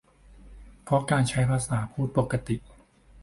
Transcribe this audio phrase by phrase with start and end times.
[0.83, 2.55] เพราะการใช้ภาษาพูดปกติ